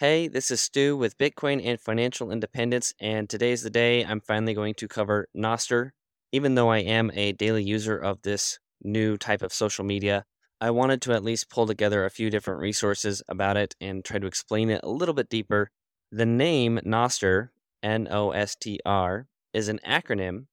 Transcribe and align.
Hey, 0.00 0.28
this 0.28 0.52
is 0.52 0.60
Stu 0.60 0.96
with 0.96 1.18
Bitcoin 1.18 1.60
and 1.64 1.80
Financial 1.80 2.30
Independence, 2.30 2.94
and 3.00 3.28
today 3.28 3.50
is 3.50 3.64
the 3.64 3.68
day 3.68 4.04
I'm 4.04 4.20
finally 4.20 4.54
going 4.54 4.74
to 4.74 4.86
cover 4.86 5.26
Nostr. 5.36 5.90
Even 6.30 6.54
though 6.54 6.68
I 6.68 6.78
am 6.78 7.10
a 7.14 7.32
daily 7.32 7.64
user 7.64 7.98
of 7.98 8.22
this 8.22 8.60
new 8.80 9.16
type 9.16 9.42
of 9.42 9.52
social 9.52 9.84
media, 9.84 10.24
I 10.60 10.70
wanted 10.70 11.02
to 11.02 11.14
at 11.14 11.24
least 11.24 11.50
pull 11.50 11.66
together 11.66 12.04
a 12.04 12.10
few 12.10 12.30
different 12.30 12.60
resources 12.60 13.24
about 13.28 13.56
it 13.56 13.74
and 13.80 14.04
try 14.04 14.20
to 14.20 14.28
explain 14.28 14.70
it 14.70 14.82
a 14.84 14.88
little 14.88 15.16
bit 15.16 15.28
deeper. 15.28 15.72
The 16.12 16.26
name 16.26 16.78
Nostr, 16.86 17.48
N 17.82 18.06
O 18.08 18.30
S 18.30 18.54
T 18.54 18.78
R, 18.86 19.26
is 19.52 19.68
an 19.68 19.80
acronym, 19.84 20.46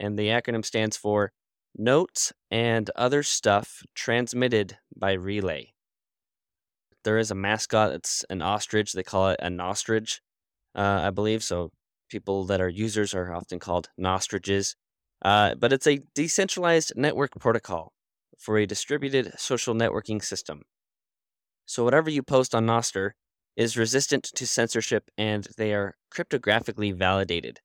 and 0.00 0.18
the 0.18 0.28
acronym 0.28 0.64
stands 0.64 0.96
for 0.96 1.32
Notes 1.76 2.32
and 2.50 2.88
Other 2.96 3.22
Stuff 3.22 3.82
Transmitted 3.94 4.78
by 4.96 5.12
Relay 5.12 5.74
there 7.08 7.16
is 7.16 7.30
a 7.30 7.34
mascot. 7.34 7.92
It's 7.92 8.22
an 8.28 8.42
ostrich. 8.42 8.92
They 8.92 9.02
call 9.02 9.30
it 9.30 9.40
a 9.42 9.48
nostrich, 9.48 10.20
uh, 10.74 11.00
I 11.04 11.08
believe. 11.08 11.42
So 11.42 11.70
people 12.10 12.44
that 12.44 12.60
are 12.60 12.68
users 12.68 13.14
are 13.14 13.32
often 13.32 13.58
called 13.58 13.88
nostriches. 13.96 14.76
Uh, 15.24 15.54
but 15.54 15.72
it's 15.72 15.86
a 15.86 16.00
decentralized 16.14 16.92
network 16.96 17.30
protocol 17.40 17.94
for 18.38 18.58
a 18.58 18.66
distributed 18.66 19.32
social 19.38 19.74
networking 19.74 20.22
system. 20.22 20.64
So 21.64 21.82
whatever 21.82 22.10
you 22.10 22.22
post 22.22 22.54
on 22.54 22.66
Nostr 22.66 23.12
is 23.56 23.78
resistant 23.78 24.24
to 24.24 24.46
censorship 24.46 25.04
and 25.16 25.48
they 25.56 25.72
are 25.72 25.94
cryptographically 26.14 26.94
validated. 26.94 27.60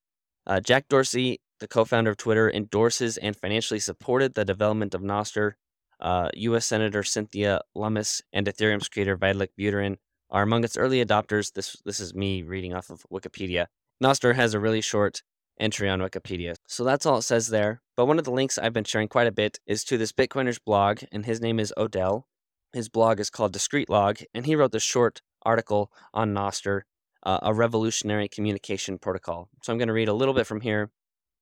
Uh, 0.47 0.61
Jack 0.61 0.87
Dorsey, 0.87 1.41
the 1.59 1.67
co 1.67 1.83
founder 1.83 2.11
of 2.11 2.15
Twitter, 2.15 2.49
endorses 2.49 3.17
and 3.17 3.35
financially 3.35 3.81
supported 3.81 4.35
the 4.35 4.45
development 4.45 4.95
of 4.95 5.01
Nostr 5.01 5.55
uh, 6.03 6.29
U.S. 6.35 6.65
Senator 6.65 7.01
Cynthia 7.01 7.61
Lummis 7.73 8.21
and 8.33 8.45
Ethereum's 8.45 8.89
creator 8.89 9.17
Vitalik 9.17 9.49
Buterin 9.57 9.95
are 10.29 10.43
among 10.43 10.63
its 10.63 10.77
early 10.77 11.03
adopters. 11.03 11.53
This 11.53 11.77
this 11.85 11.99
is 11.99 12.13
me 12.13 12.43
reading 12.43 12.73
off 12.73 12.89
of 12.89 13.05
Wikipedia. 13.11 13.67
Nostr 14.03 14.35
has 14.35 14.53
a 14.53 14.59
really 14.59 14.81
short 14.81 15.23
entry 15.59 15.87
on 15.87 15.99
Wikipedia, 16.01 16.55
so 16.67 16.83
that's 16.83 17.05
all 17.05 17.19
it 17.19 17.23
says 17.23 17.47
there. 17.47 17.81
But 17.95 18.07
one 18.07 18.19
of 18.19 18.25
the 18.25 18.31
links 18.31 18.57
I've 18.57 18.73
been 18.73 18.83
sharing 18.83 19.07
quite 19.07 19.27
a 19.27 19.31
bit 19.31 19.59
is 19.65 19.83
to 19.85 19.97
this 19.97 20.11
Bitcoiner's 20.11 20.59
blog, 20.59 21.03
and 21.11 21.25
his 21.25 21.39
name 21.39 21.59
is 21.59 21.73
Odell. 21.77 22.27
His 22.73 22.89
blog 22.89 23.19
is 23.19 23.29
called 23.29 23.53
Discreet 23.53 23.89
Log, 23.89 24.19
and 24.33 24.45
he 24.45 24.55
wrote 24.55 24.71
this 24.71 24.83
short 24.83 25.21
article 25.43 25.91
on 26.13 26.33
Nostr, 26.33 26.81
uh, 27.23 27.39
a 27.41 27.53
revolutionary 27.53 28.27
communication 28.27 28.97
protocol. 28.97 29.47
So 29.61 29.71
I'm 29.71 29.77
going 29.77 29.87
to 29.87 29.93
read 29.93 30.09
a 30.09 30.13
little 30.13 30.33
bit 30.33 30.47
from 30.47 30.61
here. 30.61 30.91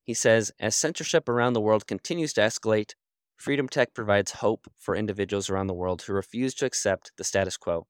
He 0.03 0.13
says, 0.13 0.51
as 0.59 0.75
censorship 0.75 1.29
around 1.29 1.53
the 1.53 1.61
world 1.61 1.87
continues 1.87 2.33
to 2.33 2.41
escalate, 2.41 2.93
Freedom 3.41 3.67
Tech 3.67 3.95
provides 3.95 4.33
hope 4.33 4.71
for 4.77 4.95
individuals 4.95 5.49
around 5.49 5.65
the 5.65 5.73
world 5.73 6.03
who 6.03 6.13
refuse 6.13 6.53
to 6.53 6.65
accept 6.67 7.11
the 7.17 7.23
status 7.23 7.57
quo. 7.57 7.87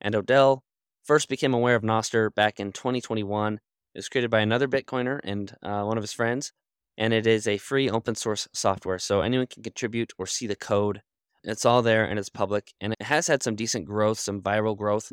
And 0.00 0.14
Odell 0.14 0.64
first 1.02 1.28
became 1.28 1.52
aware 1.52 1.74
of 1.74 1.82
Nostr 1.82 2.34
back 2.34 2.58
in 2.58 2.72
2021. 2.72 3.56
It 3.56 3.60
was 3.94 4.08
created 4.08 4.30
by 4.30 4.40
another 4.40 4.66
Bitcoiner 4.66 5.20
and 5.22 5.54
uh, 5.62 5.82
one 5.82 5.98
of 5.98 6.02
his 6.02 6.14
friends, 6.14 6.52
and 6.96 7.12
it 7.12 7.26
is 7.26 7.46
a 7.46 7.58
free 7.58 7.90
open 7.90 8.14
source 8.14 8.48
software, 8.54 8.98
so 8.98 9.20
anyone 9.20 9.46
can 9.46 9.62
contribute 9.62 10.14
or 10.16 10.26
see 10.26 10.46
the 10.46 10.56
code. 10.56 11.02
It's 11.42 11.66
all 11.66 11.82
there 11.82 12.06
and 12.06 12.18
it's 12.18 12.30
public, 12.30 12.72
and 12.80 12.94
it 12.98 13.04
has 13.04 13.26
had 13.26 13.42
some 13.42 13.56
decent 13.56 13.84
growth, 13.84 14.18
some 14.18 14.40
viral 14.40 14.74
growth. 14.74 15.12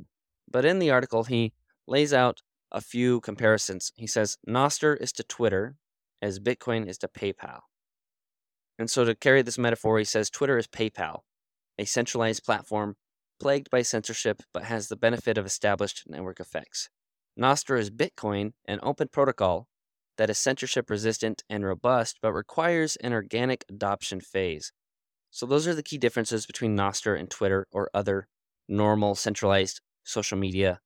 But 0.50 0.64
in 0.64 0.80
the 0.80 0.90
article, 0.90 1.26
he 1.26 1.52
lays 1.86 2.14
out 2.14 2.42
a 2.72 2.80
few 2.80 3.20
comparisons. 3.20 3.92
He 3.98 4.08
says 4.08 4.38
Nostr 4.48 4.96
is 5.02 5.12
to 5.12 5.24
Twitter 5.26 5.76
as 6.22 6.40
Bitcoin 6.40 6.88
is 6.88 6.98
to 7.00 7.10
PayPal. 7.10 7.60
And 8.80 8.90
so, 8.90 9.06
to 9.06 9.16
carry 9.16 9.42
this 9.42 9.58
metaphor, 9.58 10.00
he 10.00 10.06
says 10.06 10.30
Twitter 10.30 10.58
is 10.58 10.68
PayPal, 10.68 11.20
a 11.78 11.86
centralized 11.86 12.44
platform 12.44 12.96
plagued 13.40 13.70
by 13.70 13.82
censorship 13.82 14.42
but 14.54 14.64
has 14.64 14.88
the 14.88 14.96
benefit 14.96 15.38
of 15.38 15.46
established 15.46 16.04
network 16.08 16.40
effects. 16.40 16.90
Nostr 17.40 17.80
is 17.80 17.90
Bitcoin, 17.90 18.52
an 18.68 18.80
open 18.84 19.08
protocol 19.08 19.68
that 20.18 20.30
is 20.30 20.38
censorship 20.38 20.90
resistant 20.90 21.44
and 21.50 21.66
robust 21.66 22.20
but 22.22 22.34
requires 22.34 22.96
an 22.98 23.14
organic 23.14 23.66
adoption 23.70 24.22
phase. 24.22 24.72
So, 25.32 25.46
those 25.46 25.68
are 25.68 25.74
the 25.74 25.84
key 25.84 25.98
differences 25.98 26.46
between 26.46 26.76
Nostr 26.76 27.20
and 27.20 27.30
Twitter 27.30 27.68
or 27.72 27.90
other 27.94 28.28
normal 28.68 29.16
centralized 29.16 29.82
social 30.04 30.38
media 30.38 30.80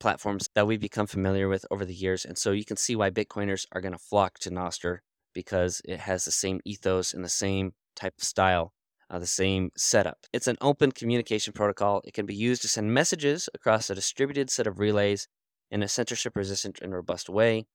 platforms 0.00 0.48
that 0.54 0.66
we've 0.66 0.80
become 0.80 1.06
familiar 1.06 1.48
with 1.48 1.64
over 1.70 1.84
the 1.84 1.94
years. 1.94 2.24
And 2.24 2.36
so, 2.36 2.52
you 2.52 2.64
can 2.64 2.76
see 2.76 2.96
why 2.96 3.10
Bitcoiners 3.10 3.66
are 3.72 3.80
going 3.80 3.92
to 3.92 3.98
flock 3.98 4.38
to 4.40 4.50
Nostr 4.50 4.98
because 5.34 5.80
it 5.84 6.00
has 6.00 6.24
the 6.24 6.30
same 6.30 6.60
ethos 6.64 7.12
and 7.14 7.24
the 7.24 7.28
same 7.28 7.72
type 7.94 8.14
of 8.18 8.24
style, 8.24 8.72
uh, 9.10 9.18
the 9.18 9.26
same 9.26 9.70
setup. 9.76 10.18
It's 10.32 10.46
an 10.46 10.56
open 10.60 10.92
communication 10.92 11.52
protocol. 11.52 12.02
It 12.04 12.14
can 12.14 12.26
be 12.26 12.34
used 12.34 12.62
to 12.62 12.68
send 12.68 12.92
messages 12.92 13.48
across 13.54 13.90
a 13.90 13.94
distributed 13.94 14.50
set 14.50 14.66
of 14.66 14.78
relays 14.78 15.28
in 15.70 15.82
a 15.82 15.88
censorship 15.88 16.36
resistant 16.36 16.78
and 16.80 16.94
robust 16.94 17.28
way. 17.28 17.66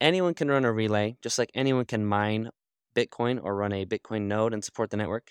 Anyone 0.00 0.34
can 0.34 0.48
run 0.48 0.64
a 0.64 0.72
relay, 0.72 1.16
just 1.22 1.38
like 1.38 1.50
anyone 1.54 1.86
can 1.86 2.04
mine 2.04 2.50
Bitcoin 2.94 3.40
or 3.42 3.54
run 3.54 3.72
a 3.72 3.86
Bitcoin 3.86 4.22
node 4.22 4.52
and 4.52 4.64
support 4.64 4.90
the 4.90 4.96
network. 4.96 5.30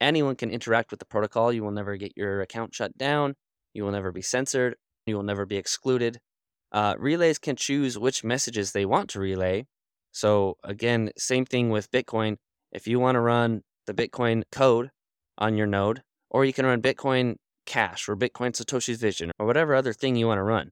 Anyone 0.00 0.36
can 0.36 0.50
interact 0.50 0.90
with 0.90 1.00
the 1.00 1.06
protocol. 1.06 1.52
You 1.52 1.62
will 1.62 1.70
never 1.70 1.96
get 1.96 2.12
your 2.16 2.40
account 2.42 2.74
shut 2.74 2.96
down. 2.98 3.34
You 3.72 3.84
will 3.84 3.92
never 3.92 4.12
be 4.12 4.22
censored. 4.22 4.76
You 5.06 5.16
will 5.16 5.22
never 5.22 5.46
be 5.46 5.56
excluded. 5.56 6.20
Uh, 6.72 6.94
relays 6.98 7.38
can 7.38 7.56
choose 7.56 7.98
which 7.98 8.24
messages 8.24 8.72
they 8.72 8.84
want 8.84 9.08
to 9.10 9.20
relay 9.20 9.66
so 10.16 10.56
again, 10.64 11.10
same 11.18 11.44
thing 11.44 11.68
with 11.68 11.90
Bitcoin. 11.90 12.36
If 12.72 12.86
you 12.86 12.98
want 12.98 13.16
to 13.16 13.20
run 13.20 13.60
the 13.86 13.92
Bitcoin 13.92 14.44
code 14.50 14.88
on 15.36 15.58
your 15.58 15.66
node, 15.66 16.00
or 16.30 16.46
you 16.46 16.54
can 16.54 16.64
run 16.64 16.80
Bitcoin 16.80 17.34
Cash 17.66 18.08
or 18.08 18.16
Bitcoin 18.16 18.52
Satoshi's 18.52 18.98
Vision 18.98 19.30
or 19.38 19.44
whatever 19.44 19.74
other 19.74 19.92
thing 19.92 20.16
you 20.16 20.26
want 20.26 20.38
to 20.38 20.42
run. 20.42 20.70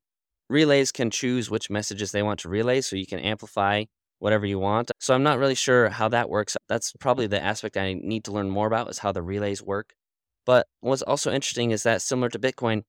Relays 0.48 0.90
can 0.90 1.10
choose 1.10 1.50
which 1.50 1.68
messages 1.68 2.10
they 2.10 2.22
want 2.22 2.40
to 2.40 2.48
relay, 2.48 2.80
so 2.80 2.96
you 2.96 3.06
can 3.06 3.18
amplify 3.18 3.84
whatever 4.18 4.46
you 4.46 4.58
want. 4.58 4.90
So 4.98 5.12
I'm 5.12 5.22
not 5.22 5.38
really 5.38 5.54
sure 5.54 5.90
how 5.90 6.08
that 6.08 6.30
works. 6.30 6.56
That's 6.66 6.94
probably 6.98 7.26
the 7.26 7.42
aspect 7.42 7.76
I 7.76 7.92
need 7.92 8.24
to 8.24 8.32
learn 8.32 8.48
more 8.48 8.66
about 8.66 8.88
is 8.88 9.00
how 9.00 9.12
the 9.12 9.22
relays 9.22 9.62
work. 9.62 9.92
But 10.46 10.68
what's 10.80 11.02
also 11.02 11.30
interesting 11.30 11.70
is 11.70 11.82
that 11.82 12.00
similar 12.00 12.30
to 12.30 12.38
Bitcoin, 12.38 12.84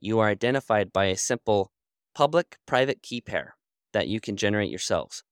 you 0.00 0.18
are 0.18 0.28
identified 0.28 0.92
by 0.92 1.06
a 1.06 1.16
simple 1.16 1.70
public 2.14 2.58
private 2.66 3.00
key 3.00 3.22
pair 3.22 3.56
that 3.94 4.08
you 4.08 4.20
can 4.20 4.36
generate 4.36 4.68
yourselves. 4.68 5.22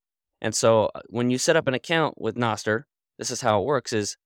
And 0.41 0.55
so 0.55 0.91
uh, 0.95 1.01
when 1.09 1.31
you 1.31 1.39
set 1.39 1.57
up 1.57 1.67
an 1.67 1.75
account 1.75 2.21
with 2.21 2.37
Nostr, 2.37 2.85
this 3.19 3.31
is 3.31 3.41
how 3.41 3.61
it 3.61 3.65
works 3.65 3.93
is 3.93 4.17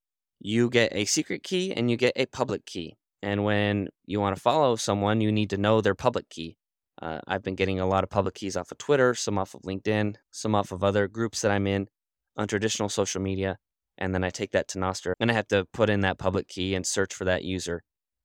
you 0.40 0.70
get 0.70 0.92
a 0.94 1.04
secret 1.04 1.42
key 1.42 1.72
and 1.72 1.90
you 1.90 1.96
get 1.96 2.12
a 2.16 2.26
public 2.26 2.66
key. 2.66 2.96
And 3.22 3.44
when 3.44 3.88
you 4.06 4.20
want 4.20 4.34
to 4.34 4.42
follow 4.42 4.76
someone, 4.76 5.20
you 5.20 5.30
need 5.30 5.50
to 5.50 5.58
know 5.58 5.80
their 5.80 5.94
public 5.94 6.28
key. 6.30 6.56
Uh, 7.00 7.20
I've 7.26 7.42
been 7.42 7.54
getting 7.54 7.80
a 7.80 7.86
lot 7.86 8.04
of 8.04 8.10
public 8.10 8.34
keys 8.34 8.56
off 8.56 8.72
of 8.72 8.78
Twitter, 8.78 9.14
some 9.14 9.38
off 9.38 9.54
of 9.54 9.62
LinkedIn, 9.62 10.16
some 10.30 10.54
off 10.54 10.72
of 10.72 10.82
other 10.82 11.08
groups 11.08 11.42
that 11.42 11.50
I'm 11.50 11.66
in 11.66 11.88
on 12.36 12.48
traditional 12.48 12.88
social 12.88 13.20
media. 13.20 13.58
And 13.98 14.14
then 14.14 14.24
I 14.24 14.30
take 14.30 14.52
that 14.52 14.68
to 14.68 14.78
Nostr 14.78 15.12
and 15.20 15.30
I 15.30 15.34
have 15.34 15.48
to 15.48 15.66
put 15.72 15.90
in 15.90 16.00
that 16.00 16.18
public 16.18 16.48
key 16.48 16.74
and 16.74 16.86
search 16.86 17.14
for 17.14 17.24
that 17.26 17.44
user. 17.44 17.82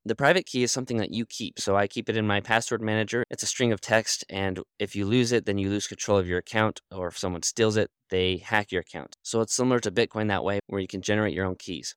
The 0.07 0.15
private 0.15 0.45
key 0.45 0.61
is 0.61 0.71
something 0.71 0.97
that 0.97 1.11
you 1.11 1.25
keep. 1.25 1.59
So 1.59 1.75
I 1.75 1.87
keep 1.87 2.09
it 2.09 2.15
in 2.15 2.27
my 2.27 2.39
password 2.39 2.81
manager. 2.81 3.23
It's 3.31 3.41
a 3.41 3.47
string 3.47 3.71
of 3.71 3.81
text. 3.81 4.23
And 4.29 4.59
if 4.77 4.95
you 4.95 5.05
lose 5.05 5.31
it, 5.31 5.45
then 5.45 5.57
you 5.57 5.69
lose 5.69 5.87
control 5.87 6.19
of 6.19 6.27
your 6.27 6.37
account. 6.37 6.81
Or 6.91 7.07
if 7.07 7.17
someone 7.17 7.41
steals 7.41 7.75
it, 7.75 7.89
they 8.11 8.37
hack 8.37 8.71
your 8.71 8.81
account. 8.81 9.15
So 9.23 9.41
it's 9.41 9.55
similar 9.55 9.79
to 9.79 9.91
Bitcoin 9.91 10.27
that 10.27 10.43
way, 10.43 10.59
where 10.67 10.79
you 10.79 10.87
can 10.87 11.01
generate 11.01 11.33
your 11.33 11.45
own 11.45 11.55
keys. 11.55 11.95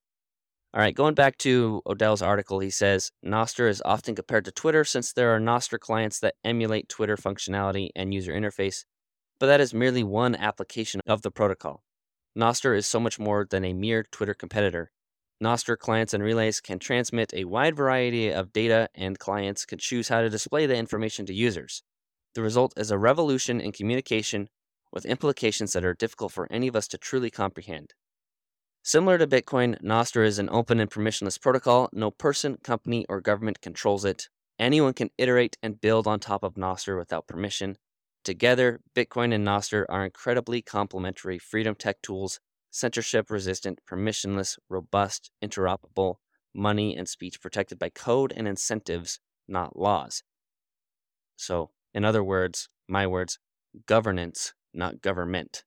All 0.75 0.81
right, 0.81 0.95
going 0.95 1.15
back 1.15 1.39
to 1.39 1.83
Odell's 1.87 2.23
article, 2.23 2.61
he 2.61 2.71
says 2.71 3.11
Nostr 3.25 3.69
is 3.69 3.83
often 3.85 4.15
compared 4.15 4.45
to 4.45 4.53
Twitter 4.53 4.85
since 4.85 5.13
there 5.13 5.35
are 5.35 5.41
Nostr 5.41 5.79
clients 5.79 6.21
that 6.21 6.35
emulate 6.45 6.91
Twitter 6.91 7.17
functionality 7.17 7.89
and 7.97 8.13
user 8.13 8.33
interface, 8.33 8.85
but 9.41 9.47
that 9.47 9.63
is 9.63 9.73
merely 9.73 10.05
one 10.05 10.35
application 10.35 11.01
of 11.07 11.23
the 11.23 11.31
protocol. 11.31 11.83
Nostr 12.39 12.77
is 12.77 12.87
so 12.87 13.01
much 13.01 13.19
more 13.19 13.47
than 13.49 13.65
a 13.65 13.73
mere 13.73 14.05
Twitter 14.13 14.35
competitor. 14.35 14.91
Nostr 15.43 15.79
clients 15.79 16.13
and 16.13 16.23
relays 16.23 16.61
can 16.61 16.79
transmit 16.79 17.33
a 17.33 17.45
wide 17.45 17.77
variety 17.77 18.31
of 18.31 18.53
data, 18.53 18.89
and 18.95 19.19
clients 19.19 19.65
can 19.65 19.79
choose 19.79 20.09
how 20.09 20.21
to 20.21 20.29
display 20.29 20.67
the 20.67 20.77
information 20.77 21.27
to 21.27 21.35
users. 21.35 21.83
The 22.35 22.43
result 22.43 22.75
is 22.77 22.91
a 22.91 22.99
revolution 22.99 23.61
in 23.61 23.73
communication 23.73 24.49
with 24.93 25.07
implications 25.07 25.73
that 25.73 25.85
are 25.85 25.95
difficult 25.95 26.33
for 26.33 26.51
any 26.51 26.67
of 26.67 26.75
us 26.75 26.89
to 26.89 26.99
truly 26.99 27.31
comprehend. 27.31 27.95
Similar 28.83 29.19
to 29.19 29.27
Bitcoin, 29.27 29.81
Nostr 29.81 30.25
is 30.25 30.39
an 30.39 30.49
open 30.51 30.81
and 30.81 30.91
permissionless 30.91 31.41
protocol. 31.41 31.89
No 31.93 32.11
person, 32.11 32.57
company, 32.65 33.07
or 33.09 33.21
government 33.21 33.61
controls 33.61 34.05
it. 34.05 34.29
Anyone 34.59 34.95
can 34.95 35.11
iterate 35.19 35.57
and 35.63 35.81
build 35.81 36.07
on 36.07 36.19
top 36.19 36.43
of 36.43 36.55
Nostr 36.55 36.99
without 36.99 37.29
permission. 37.29 37.77
Together, 38.25 38.81
Bitcoin 38.95 39.33
and 39.33 39.47
Nostr 39.47 39.85
are 39.89 40.05
incredibly 40.05 40.63
complementary 40.63 41.39
freedom 41.39 41.75
tech 41.75 42.03
tools 42.03 42.41
censorship 42.79 43.31
resistant, 43.31 43.81
permissionless, 43.91 44.59
robust, 44.69 45.31
interoperable, 45.45 46.17
money 46.55 46.97
and 46.97 47.09
speech 47.09 47.41
protected 47.41 47.79
by 47.79 47.89
code 47.89 48.33
and 48.37 48.47
incentives, 48.47 49.21
not 49.49 49.77
laws. 49.79 50.23
So, 51.37 51.71
in 51.93 52.05
other 52.05 52.23
words, 52.23 52.69
my 52.89 53.07
words, 53.07 53.39
governance, 53.87 54.55
not 54.73 55.03
government. 55.03 55.65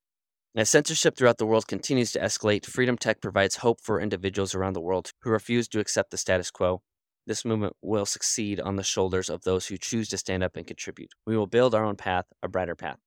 As 0.56 0.70
censorship 0.70 1.16
throughout 1.16 1.38
the 1.38 1.46
world 1.46 1.68
continues 1.68 2.12
to 2.12 2.20
escalate, 2.20 2.66
Freedom 2.66 2.98
Tech 2.98 3.22
provides 3.22 3.58
hope 3.58 3.80
for 3.82 4.02
individuals 4.02 4.54
around 4.54 4.74
the 4.74 4.82
world 4.82 5.12
who 5.22 5.30
refuse 5.30 5.68
to 5.70 5.80
accept 5.80 6.12
the 6.12 6.18
status 6.18 6.52
quo. 6.52 6.82
This 7.26 7.46
movement 7.46 7.74
will 7.82 8.06
succeed 8.06 8.60
on 8.60 8.76
the 8.76 8.84
shoulders 8.84 9.30
of 9.30 9.44
those 9.44 9.68
who 9.68 9.78
choose 9.78 10.10
to 10.10 10.18
stand 10.18 10.44
up 10.44 10.58
and 10.58 10.68
contribute. 10.68 11.12
We 11.26 11.38
will 11.38 11.48
build 11.48 11.74
our 11.74 11.86
own 11.86 11.96
path, 11.96 12.26
a 12.44 12.50
brighter 12.50 12.76
path. 12.76 12.98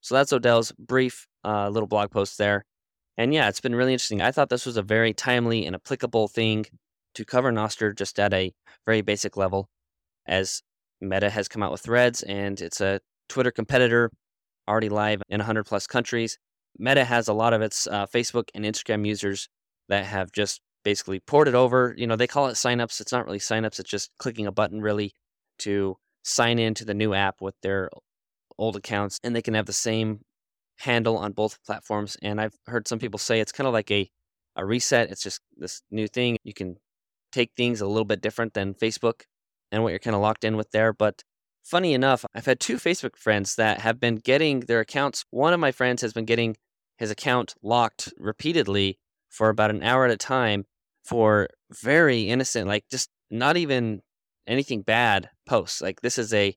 So 0.00 0.14
that's 0.14 0.32
Odell's 0.32 0.72
brief 0.72 1.26
uh, 1.44 1.70
little 1.70 1.86
blog 1.86 2.10
post 2.10 2.36
there. 2.36 2.66
And 3.16 3.32
yeah, 3.32 3.48
it's 3.48 3.60
been 3.60 3.74
really 3.74 3.92
interesting. 3.92 4.22
I 4.22 4.32
thought 4.32 4.48
this 4.48 4.66
was 4.66 4.76
a 4.76 4.82
very 4.82 5.12
timely 5.12 5.66
and 5.66 5.76
applicable 5.76 6.28
thing 6.28 6.66
to 7.14 7.24
cover 7.24 7.52
Nostr 7.52 7.96
just 7.96 8.18
at 8.18 8.34
a 8.34 8.52
very 8.86 9.02
basic 9.02 9.36
level, 9.36 9.68
as 10.26 10.62
Meta 11.00 11.30
has 11.30 11.48
come 11.48 11.62
out 11.62 11.70
with 11.70 11.80
Threads 11.80 12.22
and 12.22 12.60
it's 12.60 12.80
a 12.80 13.00
Twitter 13.28 13.50
competitor 13.50 14.10
already 14.68 14.88
live 14.88 15.22
in 15.28 15.38
100 15.38 15.64
plus 15.64 15.86
countries. 15.86 16.38
Meta 16.78 17.04
has 17.04 17.28
a 17.28 17.32
lot 17.32 17.52
of 17.52 17.62
its 17.62 17.86
uh, 17.86 18.06
Facebook 18.06 18.48
and 18.54 18.64
Instagram 18.64 19.06
users 19.06 19.48
that 19.88 20.06
have 20.06 20.32
just 20.32 20.60
basically 20.82 21.20
ported 21.20 21.54
over. 21.54 21.94
You 21.96 22.06
know, 22.06 22.16
they 22.16 22.26
call 22.26 22.48
it 22.48 22.54
signups. 22.54 23.00
It's 23.00 23.12
not 23.12 23.26
really 23.26 23.38
signups, 23.38 23.78
it's 23.78 23.90
just 23.90 24.10
clicking 24.18 24.46
a 24.46 24.52
button 24.52 24.80
really 24.80 25.12
to 25.60 25.96
sign 26.24 26.58
into 26.58 26.84
the 26.84 26.94
new 26.94 27.14
app 27.14 27.40
with 27.40 27.54
their 27.62 27.90
old 28.58 28.76
accounts, 28.76 29.20
and 29.22 29.36
they 29.36 29.42
can 29.42 29.54
have 29.54 29.66
the 29.66 29.72
same 29.72 30.20
handle 30.78 31.16
on 31.16 31.32
both 31.32 31.62
platforms. 31.64 32.16
And 32.22 32.40
I've 32.40 32.54
heard 32.66 32.88
some 32.88 32.98
people 32.98 33.18
say 33.18 33.40
it's 33.40 33.52
kind 33.52 33.66
of 33.66 33.72
like 33.72 33.90
a, 33.90 34.10
a 34.56 34.64
reset. 34.64 35.10
It's 35.10 35.22
just 35.22 35.40
this 35.56 35.82
new 35.90 36.08
thing. 36.08 36.36
You 36.44 36.54
can 36.54 36.76
take 37.32 37.52
things 37.56 37.80
a 37.80 37.86
little 37.86 38.04
bit 38.04 38.20
different 38.20 38.54
than 38.54 38.74
Facebook 38.74 39.22
and 39.72 39.82
what 39.82 39.90
you're 39.90 39.98
kind 39.98 40.16
of 40.16 40.22
locked 40.22 40.44
in 40.44 40.56
with 40.56 40.70
there. 40.70 40.92
But 40.92 41.22
funny 41.62 41.94
enough, 41.94 42.24
I've 42.34 42.46
had 42.46 42.60
two 42.60 42.76
Facebook 42.76 43.16
friends 43.16 43.56
that 43.56 43.80
have 43.80 43.98
been 43.98 44.16
getting 44.16 44.60
their 44.60 44.80
accounts. 44.80 45.24
One 45.30 45.52
of 45.52 45.60
my 45.60 45.72
friends 45.72 46.02
has 46.02 46.12
been 46.12 46.24
getting 46.26 46.56
his 46.98 47.10
account 47.10 47.54
locked 47.62 48.12
repeatedly 48.18 48.98
for 49.28 49.48
about 49.48 49.70
an 49.70 49.82
hour 49.82 50.04
at 50.04 50.12
a 50.12 50.16
time 50.16 50.64
for 51.04 51.48
very 51.82 52.28
innocent, 52.28 52.68
like 52.68 52.84
just 52.90 53.10
not 53.30 53.56
even 53.56 54.00
anything 54.46 54.82
bad 54.82 55.28
posts. 55.46 55.80
Like 55.80 56.00
this 56.02 56.18
is 56.18 56.32
a 56.32 56.54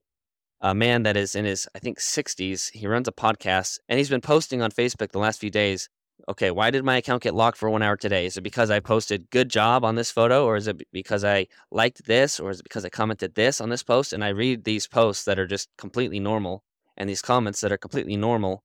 a 0.61 0.73
man 0.73 1.03
that 1.03 1.17
is 1.17 1.35
in 1.35 1.45
his 1.45 1.67
I 1.75 1.79
think 1.79 1.99
60s. 1.99 2.71
He 2.71 2.87
runs 2.87 3.07
a 3.07 3.11
podcast 3.11 3.79
and 3.87 3.97
he's 3.97 4.09
been 4.09 4.21
posting 4.21 4.61
on 4.61 4.71
Facebook 4.71 5.11
the 5.11 5.19
last 5.19 5.39
few 5.39 5.49
days. 5.49 5.89
Okay, 6.27 6.51
why 6.51 6.71
did 6.71 6.83
my 6.83 6.97
account 6.97 7.23
get 7.23 7.35
locked 7.35 7.57
for 7.57 7.69
1 7.69 7.83
hour 7.83 7.95
today? 7.95 8.25
Is 8.25 8.37
it 8.37 8.41
because 8.41 8.71
I 8.71 8.79
posted 8.79 9.29
good 9.29 9.49
job 9.49 9.85
on 9.85 9.95
this 9.95 10.11
photo 10.11 10.45
or 10.45 10.55
is 10.55 10.67
it 10.67 10.81
because 10.91 11.23
I 11.23 11.47
liked 11.71 12.05
this 12.05 12.39
or 12.39 12.49
is 12.49 12.59
it 12.59 12.63
because 12.63 12.83
I 12.85 12.89
commented 12.89 13.35
this 13.35 13.61
on 13.61 13.69
this 13.69 13.83
post 13.83 14.13
and 14.13 14.23
I 14.23 14.29
read 14.29 14.63
these 14.63 14.87
posts 14.87 15.25
that 15.25 15.39
are 15.39 15.47
just 15.47 15.69
completely 15.77 16.19
normal 16.19 16.63
and 16.97 17.09
these 17.09 17.21
comments 17.21 17.61
that 17.61 17.71
are 17.71 17.77
completely 17.77 18.17
normal 18.17 18.63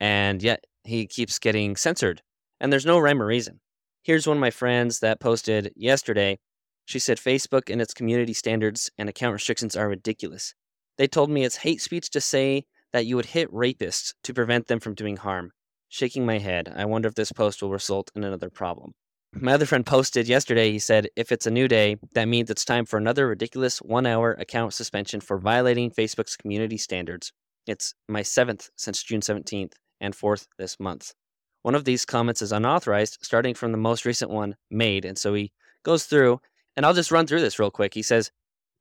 and 0.00 0.42
yet 0.42 0.64
he 0.84 1.06
keeps 1.06 1.38
getting 1.38 1.76
censored 1.76 2.22
and 2.60 2.72
there's 2.72 2.86
no 2.86 2.98
rhyme 2.98 3.22
or 3.22 3.26
reason. 3.26 3.60
Here's 4.02 4.26
one 4.26 4.38
of 4.38 4.40
my 4.40 4.50
friends 4.50 5.00
that 5.00 5.20
posted 5.20 5.72
yesterday. 5.76 6.38
She 6.86 6.98
said 6.98 7.18
Facebook 7.18 7.70
and 7.70 7.80
its 7.80 7.94
community 7.94 8.32
standards 8.32 8.90
and 8.98 9.08
account 9.08 9.34
restrictions 9.34 9.76
are 9.76 9.88
ridiculous. 9.88 10.54
They 10.98 11.06
told 11.06 11.30
me 11.30 11.44
it's 11.44 11.56
hate 11.56 11.80
speech 11.80 12.10
to 12.10 12.20
say 12.20 12.66
that 12.92 13.06
you 13.06 13.16
would 13.16 13.26
hit 13.26 13.52
rapists 13.52 14.14
to 14.24 14.34
prevent 14.34 14.66
them 14.66 14.80
from 14.80 14.94
doing 14.94 15.16
harm. 15.16 15.52
Shaking 15.88 16.26
my 16.26 16.38
head, 16.38 16.72
I 16.76 16.84
wonder 16.84 17.08
if 17.08 17.14
this 17.14 17.32
post 17.32 17.62
will 17.62 17.70
result 17.70 18.10
in 18.14 18.24
another 18.24 18.50
problem. 18.50 18.92
Mm. 19.34 19.42
My 19.42 19.52
other 19.52 19.66
friend 19.66 19.86
posted 19.86 20.28
yesterday, 20.28 20.70
he 20.70 20.78
said, 20.78 21.08
if 21.16 21.32
it's 21.32 21.46
a 21.46 21.50
new 21.50 21.68
day, 21.68 21.96
that 22.14 22.28
means 22.28 22.50
it's 22.50 22.64
time 22.64 22.84
for 22.84 22.98
another 22.98 23.28
ridiculous 23.28 23.78
one 23.78 24.06
hour 24.06 24.32
account 24.32 24.74
suspension 24.74 25.20
for 25.20 25.38
violating 25.38 25.90
Facebook's 25.90 26.36
community 26.36 26.76
standards. 26.76 27.32
It's 27.66 27.94
my 28.08 28.22
seventh 28.22 28.70
since 28.76 29.02
June 29.02 29.20
17th 29.20 29.72
and 30.00 30.14
fourth 30.14 30.48
this 30.58 30.80
month. 30.80 31.12
One 31.62 31.74
of 31.74 31.84
these 31.84 32.04
comments 32.04 32.42
is 32.42 32.52
unauthorized, 32.52 33.18
starting 33.22 33.54
from 33.54 33.72
the 33.72 33.78
most 33.78 34.04
recent 34.04 34.30
one 34.30 34.56
made. 34.70 35.04
And 35.04 35.18
so 35.18 35.34
he 35.34 35.52
goes 35.84 36.04
through, 36.04 36.40
and 36.76 36.86
I'll 36.86 36.94
just 36.94 37.10
run 37.10 37.26
through 37.26 37.40
this 37.40 37.58
real 37.58 37.70
quick. 37.70 37.94
He 37.94 38.02
says, 38.02 38.30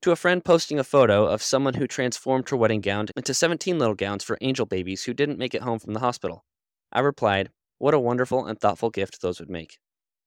to 0.01 0.11
a 0.11 0.15
friend 0.15 0.43
posting 0.43 0.79
a 0.79 0.83
photo 0.83 1.25
of 1.25 1.41
someone 1.41 1.73
who 1.73 1.87
transformed 1.87 2.49
her 2.49 2.57
wedding 2.57 2.81
gown 2.81 3.07
into 3.15 3.33
17 3.33 3.79
little 3.79 3.95
gowns 3.95 4.23
for 4.23 4.37
angel 4.41 4.65
babies 4.65 5.03
who 5.03 5.13
didn't 5.13 5.39
make 5.39 5.55
it 5.55 5.63
home 5.63 5.79
from 5.79 5.93
the 5.93 5.99
hospital. 5.99 6.45
I 6.91 6.99
replied, 6.99 7.49
What 7.79 7.93
a 7.93 7.99
wonderful 7.99 8.45
and 8.45 8.59
thoughtful 8.59 8.89
gift 8.89 9.21
those 9.21 9.39
would 9.39 9.49
make. 9.49 9.79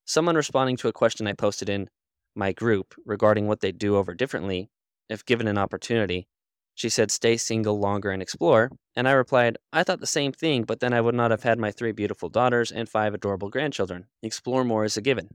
Someone 0.05 0.35
responding 0.35 0.77
to 0.77 0.87
a 0.87 0.93
question 0.93 1.27
I 1.27 1.33
posted 1.33 1.69
in 1.69 1.89
my 2.35 2.51
group 2.51 2.93
regarding 3.05 3.47
what 3.47 3.61
they'd 3.61 3.77
do 3.77 3.95
over 3.95 4.13
differently 4.13 4.69
if 5.09 5.25
given 5.25 5.47
an 5.47 5.57
opportunity. 5.57 6.27
She 6.75 6.89
said, 6.89 7.11
Stay 7.11 7.37
single 7.37 7.79
longer 7.79 8.11
and 8.11 8.21
explore. 8.21 8.71
And 8.95 9.07
I 9.07 9.11
replied, 9.11 9.57
I 9.71 9.83
thought 9.83 9.99
the 9.99 10.07
same 10.07 10.31
thing, 10.31 10.63
but 10.63 10.79
then 10.79 10.93
I 10.93 11.01
would 11.01 11.15
not 11.15 11.31
have 11.31 11.43
had 11.43 11.59
my 11.59 11.71
three 11.71 11.91
beautiful 11.91 12.29
daughters 12.29 12.71
and 12.71 12.89
five 12.89 13.13
adorable 13.13 13.49
grandchildren. 13.49 14.07
Explore 14.23 14.63
more 14.63 14.85
is 14.85 14.97
a 14.97 15.01
given. 15.01 15.29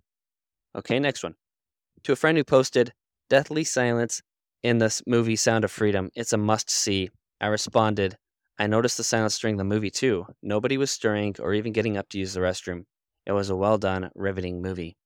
Okay, 0.74 0.98
next 0.98 1.22
one. 1.22 1.34
To 2.04 2.12
a 2.12 2.16
friend 2.16 2.36
who 2.36 2.44
posted, 2.44 2.92
Deathly 3.28 3.64
silence 3.64 4.22
in 4.62 4.78
this 4.78 5.02
movie 5.06 5.34
Sound 5.34 5.64
of 5.64 5.72
Freedom. 5.72 6.10
It's 6.14 6.32
a 6.32 6.36
must 6.36 6.70
see. 6.70 7.10
I 7.40 7.48
responded, 7.48 8.16
I 8.58 8.68
noticed 8.68 8.96
the 8.96 9.04
silence 9.04 9.38
during 9.38 9.56
the 9.56 9.64
movie 9.64 9.90
too. 9.90 10.26
Nobody 10.42 10.78
was 10.78 10.90
stirring 10.90 11.34
or 11.40 11.52
even 11.52 11.72
getting 11.72 11.96
up 11.96 12.08
to 12.10 12.18
use 12.18 12.34
the 12.34 12.40
restroom. 12.40 12.84
It 13.26 13.32
was 13.32 13.50
a 13.50 13.56
well 13.56 13.78
done, 13.78 14.10
riveting 14.14 14.62
movie. 14.62 14.96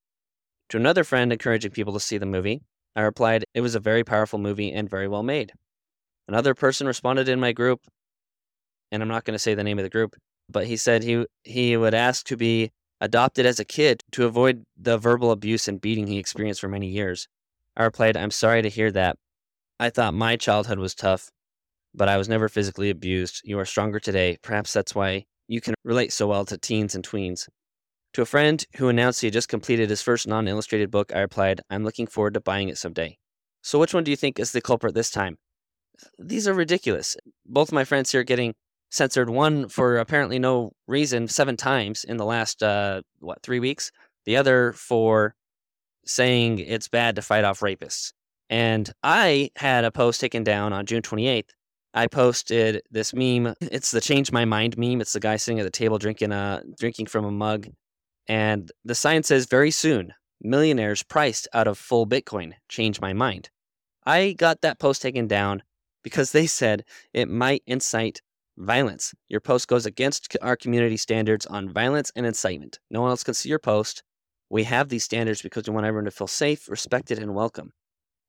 To 0.68 0.76
another 0.76 1.02
friend 1.02 1.32
encouraging 1.32 1.70
people 1.70 1.94
to 1.94 2.00
see 2.00 2.18
the 2.18 2.26
movie, 2.26 2.60
I 2.94 3.00
replied, 3.00 3.44
It 3.54 3.62
was 3.62 3.74
a 3.74 3.80
very 3.80 4.04
powerful 4.04 4.38
movie 4.38 4.70
and 4.70 4.88
very 4.88 5.08
well 5.08 5.22
made. 5.22 5.52
Another 6.28 6.54
person 6.54 6.86
responded 6.86 7.28
in 7.28 7.40
my 7.40 7.52
group, 7.52 7.80
and 8.92 9.02
I'm 9.02 9.08
not 9.08 9.24
going 9.24 9.34
to 9.34 9.38
say 9.38 9.54
the 9.54 9.64
name 9.64 9.78
of 9.78 9.82
the 9.82 9.90
group, 9.90 10.14
but 10.48 10.66
he 10.66 10.76
said 10.76 11.02
he, 11.02 11.26
he 11.42 11.76
would 11.76 11.94
ask 11.94 12.26
to 12.26 12.36
be 12.36 12.70
adopted 13.00 13.46
as 13.46 13.58
a 13.58 13.64
kid 13.64 14.02
to 14.12 14.26
avoid 14.26 14.62
the 14.76 14.98
verbal 14.98 15.32
abuse 15.32 15.66
and 15.66 15.80
beating 15.80 16.06
he 16.06 16.18
experienced 16.18 16.60
for 16.60 16.68
many 16.68 16.86
years. 16.86 17.26
I 17.76 17.84
replied, 17.84 18.16
I'm 18.16 18.30
sorry 18.30 18.62
to 18.62 18.68
hear 18.68 18.90
that. 18.92 19.16
I 19.78 19.90
thought 19.90 20.14
my 20.14 20.36
childhood 20.36 20.78
was 20.78 20.94
tough, 20.94 21.30
but 21.94 22.08
I 22.08 22.16
was 22.16 22.28
never 22.28 22.48
physically 22.48 22.90
abused. 22.90 23.40
You 23.44 23.58
are 23.58 23.64
stronger 23.64 23.98
today. 23.98 24.38
Perhaps 24.42 24.72
that's 24.72 24.94
why 24.94 25.24
you 25.48 25.60
can 25.60 25.74
relate 25.84 26.12
so 26.12 26.26
well 26.26 26.44
to 26.44 26.58
teens 26.58 26.94
and 26.94 27.06
tweens. 27.06 27.48
To 28.14 28.22
a 28.22 28.26
friend 28.26 28.64
who 28.76 28.88
announced 28.88 29.20
he 29.20 29.28
had 29.28 29.34
just 29.34 29.48
completed 29.48 29.88
his 29.88 30.02
first 30.02 30.26
non 30.26 30.48
illustrated 30.48 30.90
book, 30.90 31.12
I 31.14 31.20
replied, 31.20 31.60
I'm 31.70 31.84
looking 31.84 32.06
forward 32.06 32.34
to 32.34 32.40
buying 32.40 32.68
it 32.68 32.78
someday. 32.78 33.18
So, 33.62 33.78
which 33.78 33.94
one 33.94 34.04
do 34.04 34.10
you 34.10 34.16
think 34.16 34.38
is 34.38 34.52
the 34.52 34.60
culprit 34.60 34.94
this 34.94 35.10
time? 35.10 35.38
These 36.18 36.48
are 36.48 36.54
ridiculous. 36.54 37.16
Both 37.46 37.72
my 37.72 37.84
friends 37.84 38.10
here 38.10 38.24
getting 38.24 38.54
censored, 38.90 39.30
one 39.30 39.68
for 39.68 39.96
apparently 39.98 40.38
no 40.38 40.72
reason, 40.88 41.28
seven 41.28 41.56
times 41.56 42.04
in 42.04 42.16
the 42.16 42.24
last, 42.24 42.62
uh, 42.62 43.02
what, 43.20 43.42
three 43.42 43.60
weeks? 43.60 43.92
The 44.24 44.36
other 44.36 44.72
for 44.72 45.34
saying 46.10 46.58
it's 46.58 46.88
bad 46.88 47.16
to 47.16 47.22
fight 47.22 47.44
off 47.44 47.60
rapists. 47.60 48.12
And 48.48 48.90
I 49.02 49.50
had 49.56 49.84
a 49.84 49.92
post 49.92 50.20
taken 50.20 50.42
down 50.44 50.72
on 50.72 50.86
June 50.86 51.02
28th. 51.02 51.50
I 51.94 52.06
posted 52.06 52.82
this 52.90 53.14
meme. 53.14 53.54
It's 53.60 53.90
the 53.90 54.00
change 54.00 54.32
my 54.32 54.44
mind 54.44 54.76
meme. 54.76 55.00
It's 55.00 55.12
the 55.12 55.20
guy 55.20 55.36
sitting 55.36 55.60
at 55.60 55.64
the 55.64 55.70
table 55.70 55.98
drinking 55.98 56.32
a 56.32 56.62
drinking 56.78 57.06
from 57.06 57.24
a 57.24 57.30
mug. 57.30 57.68
And 58.26 58.70
the 58.84 58.94
sign 58.94 59.22
says 59.22 59.46
very 59.46 59.70
soon, 59.70 60.12
millionaires 60.40 61.02
priced 61.02 61.48
out 61.54 61.66
of 61.66 61.78
full 61.78 62.06
Bitcoin. 62.06 62.52
Change 62.68 63.00
my 63.00 63.12
mind. 63.12 63.50
I 64.04 64.32
got 64.32 64.60
that 64.62 64.78
post 64.78 65.02
taken 65.02 65.26
down 65.26 65.62
because 66.02 66.32
they 66.32 66.46
said 66.46 66.84
it 67.12 67.28
might 67.28 67.62
incite 67.66 68.22
violence. 68.56 69.14
Your 69.28 69.40
post 69.40 69.68
goes 69.68 69.86
against 69.86 70.36
our 70.42 70.56
community 70.56 70.96
standards 70.96 71.46
on 71.46 71.72
violence 71.72 72.12
and 72.16 72.26
incitement. 72.26 72.78
No 72.90 73.00
one 73.02 73.10
else 73.10 73.24
can 73.24 73.34
see 73.34 73.48
your 73.48 73.58
post. 73.58 74.02
We 74.50 74.64
have 74.64 74.88
these 74.88 75.04
standards 75.04 75.42
because 75.42 75.68
we 75.68 75.72
want 75.72 75.86
everyone 75.86 76.06
to 76.06 76.10
feel 76.10 76.26
safe, 76.26 76.68
respected, 76.68 77.20
and 77.20 77.34
welcome. 77.34 77.72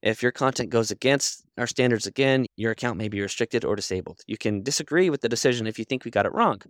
If 0.04 0.22
your 0.22 0.32
content 0.32 0.70
goes 0.70 0.92
against 0.92 1.44
our 1.58 1.66
standards 1.66 2.06
again, 2.06 2.46
your 2.56 2.72
account 2.72 2.98
may 2.98 3.10
be 3.10 3.22
restricted 3.22 3.66
or 3.66 3.76
disabled. 3.76 4.22
You 4.28 4.38
can 4.38 4.62
disagree 4.62 5.10
with 5.10 5.22
the 5.22 5.30
decision 5.30 5.66
if 5.66 5.80
you 5.80 5.86
think 5.86 6.06
we 6.06 6.12
got 6.12 6.28
it 6.28 6.34
wrong. 6.34 6.62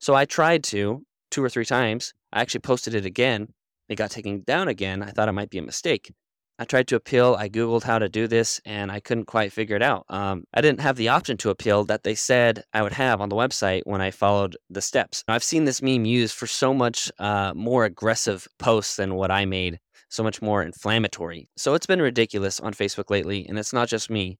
So 0.00 0.14
I 0.14 0.24
tried 0.24 0.64
to 0.64 1.02
two 1.30 1.42
or 1.42 1.48
three 1.48 1.64
times. 1.64 2.12
I 2.32 2.40
actually 2.40 2.60
posted 2.60 2.94
it 2.94 3.06
again. 3.06 3.48
It 3.88 3.94
got 3.94 4.10
taken 4.10 4.42
down 4.42 4.66
again. 4.66 5.02
I 5.02 5.10
thought 5.10 5.28
it 5.28 5.32
might 5.32 5.50
be 5.50 5.58
a 5.58 5.62
mistake. 5.62 6.12
I 6.58 6.64
tried 6.64 6.88
to 6.88 6.96
appeal. 6.96 7.36
I 7.38 7.50
Googled 7.50 7.82
how 7.82 7.98
to 7.98 8.08
do 8.08 8.26
this 8.26 8.60
and 8.64 8.90
I 8.90 9.00
couldn't 9.00 9.26
quite 9.26 9.52
figure 9.52 9.76
it 9.76 9.82
out. 9.82 10.06
Um, 10.08 10.44
I 10.54 10.62
didn't 10.62 10.80
have 10.80 10.96
the 10.96 11.08
option 11.08 11.36
to 11.38 11.50
appeal 11.50 11.84
that 11.84 12.02
they 12.02 12.14
said 12.14 12.64
I 12.72 12.82
would 12.82 12.94
have 12.94 13.20
on 13.20 13.28
the 13.28 13.36
website 13.36 13.82
when 13.84 14.00
I 14.00 14.10
followed 14.10 14.56
the 14.70 14.80
steps. 14.80 15.22
I've 15.28 15.44
seen 15.44 15.66
this 15.66 15.82
meme 15.82 16.06
used 16.06 16.34
for 16.34 16.46
so 16.46 16.72
much 16.72 17.12
uh, 17.18 17.52
more 17.54 17.84
aggressive 17.84 18.48
posts 18.58 18.96
than 18.96 19.16
what 19.16 19.30
I 19.30 19.44
made, 19.44 19.78
so 20.08 20.22
much 20.22 20.40
more 20.40 20.62
inflammatory. 20.62 21.50
So 21.56 21.74
it's 21.74 21.86
been 21.86 22.00
ridiculous 22.00 22.58
on 22.58 22.72
Facebook 22.72 23.10
lately, 23.10 23.46
and 23.46 23.58
it's 23.58 23.74
not 23.74 23.88
just 23.88 24.08
me. 24.08 24.38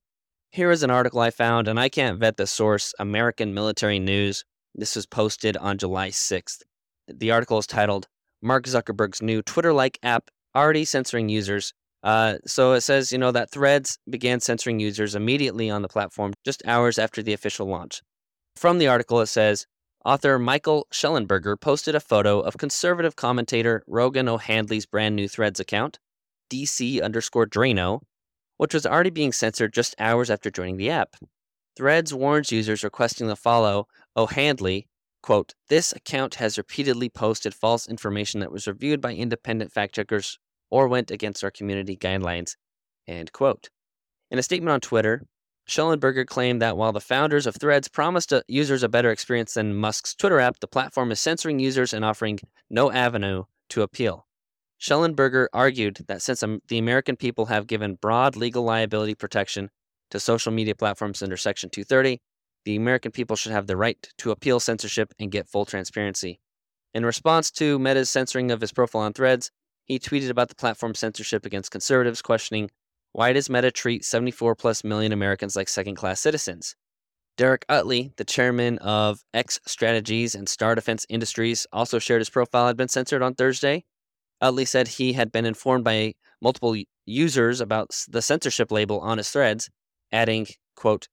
Here 0.53 0.71
is 0.71 0.83
an 0.83 0.91
article 0.91 1.21
I 1.21 1.31
found, 1.31 1.69
and 1.69 1.79
I 1.79 1.91
can't 1.91 2.19
vet 2.19 2.39
the 2.39 2.47
source 2.47 2.95
American 2.99 3.53
Military 3.53 3.99
News. 3.99 4.43
This 4.75 4.97
was 4.97 5.05
posted 5.05 5.57
on 5.59 5.77
July 5.77 6.09
6th. 6.09 6.63
The 7.09 7.31
article 7.31 7.59
is 7.59 7.67
titled 7.67 8.09
Mark 8.41 8.65
Zuckerberg's 8.65 9.21
new 9.21 9.43
Twitter 9.43 9.75
like 9.75 9.99
app 10.03 10.31
already 10.55 10.87
censoring 10.87 11.29
users 11.29 11.75
uh, 12.07 12.39
so 12.47 12.75
it 12.75 12.83
says, 12.83 13.11
you 13.11 13.19
know, 13.19 13.33
that 13.33 13.51
Threads 13.51 13.99
began 14.09 14.39
censoring 14.39 14.79
users 14.79 15.17
immediately 15.17 15.69
on 15.69 15.83
the 15.83 15.89
platform 15.89 16.35
just 16.45 16.65
hours 16.65 17.01
after 17.01 17.21
the 17.21 17.33
official 17.33 17.67
launch. 17.67 18.01
From 18.55 18.79
the 18.79 18.87
article, 18.87 19.21
it 19.21 19.27
says, 19.27 19.67
author 20.05 20.39
Michael 20.39 20.87
Shellenberger 20.93 21.61
posted 21.61 21.97
a 21.97 22.01
photo 22.01 22.39
of 22.39 22.59
conservative 22.59 23.17
commentator 23.17 23.83
Rogan 23.89 24.29
O'Handley's 24.29 24.87
brand 24.87 25.17
new 25.17 25.27
Threads 25.27 25.59
account, 25.59 25.99
DC 26.49 27.03
underscore 27.03 27.45
Draino, 27.45 28.03
which 28.57 28.73
was 28.73 28.87
already 28.87 29.11
being 29.11 29.33
censored 29.33 29.75
just 29.75 29.97
hours 29.99 30.31
after 30.31 30.49
joining 30.49 30.77
the 30.77 30.91
app. 30.91 31.17
Threads 31.77 32.15
warns 32.15 32.53
users 32.53 32.85
requesting 32.85 33.27
the 33.27 33.35
follow 33.35 33.89
O'Handley, 34.17 34.87
quote, 35.25 35.55
this 35.69 35.93
account 35.93 36.37
has 36.37 36.57
repeatedly 36.57 37.09
posted 37.09 37.53
false 37.53 37.89
information 37.89 38.39
that 38.39 38.53
was 38.53 38.69
reviewed 38.69 39.01
by 39.01 39.13
independent 39.13 39.73
fact 39.73 39.97
checkers 39.97 40.39
or 40.71 40.89
went 40.89 41.11
against 41.11 41.45
our 41.45 41.51
community 41.51 41.97
guidelines, 41.97 42.57
end 43.07 43.33
quote. 43.33 43.69
In 44.31 44.39
a 44.39 44.43
statement 44.43 44.73
on 44.73 44.81
Twitter, 44.81 45.27
Shellenberger 45.69 46.27
claimed 46.27 46.63
that 46.63 46.77
while 46.77 46.93
the 46.93 47.01
founders 47.01 47.47
of 47.47 47.57
Threads 47.57 47.89
promised 47.89 48.33
users 48.47 48.83
a 48.83 48.89
better 48.89 49.11
experience 49.11 49.55
than 49.55 49.75
Musk's 49.75 50.15
Twitter 50.15 50.39
app, 50.39 50.61
the 50.61 50.69
platform 50.69 51.11
is 51.11 51.21
censoring 51.21 51.59
users 51.59 51.93
and 51.93 52.05
offering 52.05 52.39
no 52.71 52.93
avenue 52.93 53.45
to 53.71 53.83
appeal. 53.83 54.27
Shellenberger 54.81 55.49
argued 55.53 56.05
that 56.07 56.23
since 56.23 56.45
the 56.69 56.79
American 56.79 57.17
people 57.17 57.47
have 57.47 57.67
given 57.67 57.95
broad 57.95 58.37
legal 58.37 58.63
liability 58.63 59.15
protection 59.15 59.71
to 60.11 60.21
social 60.21 60.53
media 60.53 60.75
platforms 60.75 61.23
under 61.23 61.37
Section 61.37 61.71
230, 61.71 62.21
the 62.65 62.77
American 62.77 63.11
people 63.11 63.37
should 63.37 63.53
have 63.53 63.67
the 63.67 63.77
right 63.77 64.09
to 64.19 64.31
appeal 64.31 64.61
censorship 64.61 65.15
and 65.19 65.33
get 65.33 65.49
full 65.49 65.65
transparency. 65.65 66.41
In 66.95 67.05
response 67.05 67.51
to 67.53 67.79
Meta's 67.79 68.11
censoring 68.11 68.51
of 68.51 68.61
his 68.61 68.73
profile 68.73 69.03
on 69.03 69.13
Threads, 69.13 69.51
he 69.87 69.99
tweeted 69.99 70.31
about 70.31 70.49
the 70.49 70.55
platform's 70.55 70.99
censorship 70.99 71.47
against 71.47 71.71
conservatives, 71.71 72.21
questioning 72.21 72.71
why 73.13 73.33
does 73.33 73.49
Meta 73.49 73.71
treat 73.71 74.05
74 74.05 74.55
plus 74.57 74.85
million 74.85 75.13
Americans 75.13 75.57
like 75.57 75.69
second 75.69 75.95
class 75.95 76.21
citizens? 76.21 76.77
Derek 77.39 77.65
Utley, 77.69 78.13
the 78.17 78.25
chairman 78.25 78.79
of 78.79 79.21
X 79.33 79.61
Strategies 79.67 80.35
and 80.35 80.49
Star 80.49 80.75
Defense 80.75 81.07
Industries, 81.09 81.67
also 81.73 81.99
shared 81.99 82.21
his 82.21 82.31
profile 82.31 82.67
had 82.67 82.77
been 82.77 82.89
censored 82.89 83.23
on 83.23 83.35
Thursday. 83.35 83.85
Utley 84.41 84.65
said 84.65 84.89
he 84.89 85.15
had 85.15 85.33
been 85.33 85.47
informed 85.47 85.85
by 85.85 86.15
multiple 86.43 86.77
users 87.07 87.61
about 87.61 88.05
the 88.09 88.21
censorship 88.21 88.71
label 88.71 89.01
on 89.01 89.19
his 89.19 89.31
threads, 89.31 89.71
adding, 90.13 90.47
quote, 90.75 91.09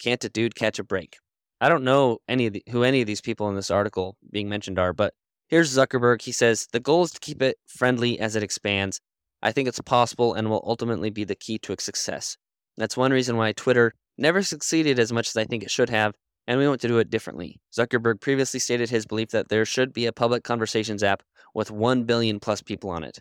can't 0.00 0.22
a 0.22 0.28
dude 0.28 0.54
catch 0.54 0.78
a 0.78 0.84
break? 0.84 1.16
I 1.60 1.68
don't 1.68 1.82
know 1.82 2.18
any 2.28 2.46
of 2.46 2.52
the, 2.52 2.62
who 2.70 2.84
any 2.84 3.00
of 3.00 3.06
these 3.06 3.20
people 3.20 3.48
in 3.48 3.56
this 3.56 3.70
article 3.70 4.16
being 4.30 4.48
mentioned 4.48 4.78
are, 4.78 4.92
but 4.92 5.14
here's 5.48 5.76
Zuckerberg. 5.76 6.22
He 6.22 6.32
says 6.32 6.68
the 6.72 6.80
goal 6.80 7.04
is 7.04 7.10
to 7.12 7.20
keep 7.20 7.42
it 7.42 7.56
friendly 7.66 8.18
as 8.20 8.36
it 8.36 8.42
expands 8.42 9.00
I 9.42 9.52
think 9.52 9.68
it's 9.68 9.80
possible 9.80 10.34
and 10.34 10.50
will 10.50 10.64
ultimately 10.66 11.10
be 11.10 11.24
the 11.24 11.36
key 11.36 11.58
to 11.60 11.72
its 11.72 11.84
success. 11.84 12.36
That's 12.76 12.96
one 12.96 13.12
reason 13.12 13.36
why 13.36 13.52
Twitter 13.52 13.94
never 14.16 14.42
succeeded 14.42 14.98
as 14.98 15.12
much 15.12 15.28
as 15.28 15.36
I 15.36 15.44
think 15.44 15.62
it 15.62 15.70
should 15.70 15.90
have, 15.90 16.14
and 16.46 16.58
we 16.58 16.66
want 16.66 16.80
to 16.80 16.88
do 16.88 16.98
it 16.98 17.10
differently. 17.10 17.60
Zuckerberg 17.72 18.20
previously 18.20 18.58
stated 18.58 18.90
his 18.90 19.06
belief 19.06 19.30
that 19.30 19.48
there 19.48 19.64
should 19.64 19.92
be 19.92 20.06
a 20.06 20.12
public 20.12 20.42
conversations 20.42 21.02
app 21.02 21.22
with 21.54 21.70
1 21.70 22.04
billion 22.04 22.40
plus 22.40 22.62
people 22.62 22.90
on 22.90 23.04
it. 23.04 23.20